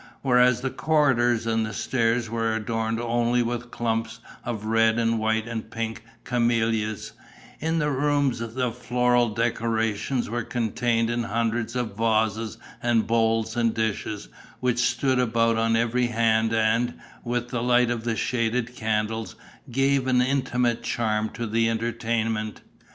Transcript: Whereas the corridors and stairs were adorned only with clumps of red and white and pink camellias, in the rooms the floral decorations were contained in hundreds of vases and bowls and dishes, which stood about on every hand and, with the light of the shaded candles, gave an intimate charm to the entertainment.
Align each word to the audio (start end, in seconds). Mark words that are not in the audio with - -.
Whereas 0.23 0.61
the 0.61 0.71
corridors 0.71 1.45
and 1.45 1.71
stairs 1.75 2.27
were 2.27 2.55
adorned 2.55 2.99
only 2.99 3.43
with 3.43 3.69
clumps 3.69 4.17
of 4.43 4.65
red 4.65 4.97
and 4.97 5.19
white 5.19 5.47
and 5.47 5.69
pink 5.69 6.01
camellias, 6.23 7.11
in 7.59 7.77
the 7.77 7.91
rooms 7.91 8.39
the 8.39 8.71
floral 8.71 9.29
decorations 9.29 10.27
were 10.27 10.41
contained 10.41 11.11
in 11.11 11.21
hundreds 11.21 11.75
of 11.75 11.95
vases 11.95 12.57
and 12.81 13.05
bowls 13.05 13.55
and 13.55 13.75
dishes, 13.75 14.27
which 14.59 14.79
stood 14.79 15.19
about 15.19 15.57
on 15.57 15.75
every 15.75 16.07
hand 16.07 16.51
and, 16.51 16.95
with 17.23 17.49
the 17.49 17.61
light 17.61 17.91
of 17.91 18.03
the 18.03 18.15
shaded 18.15 18.75
candles, 18.75 19.35
gave 19.69 20.07
an 20.07 20.19
intimate 20.23 20.81
charm 20.81 21.29
to 21.29 21.45
the 21.45 21.69
entertainment. 21.69 22.61